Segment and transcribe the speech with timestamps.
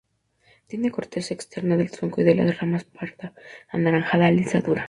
[0.65, 3.35] Tiene corteza externa del tronco y de las ramas parda
[3.69, 4.79] a anaranjada, lisa, dura.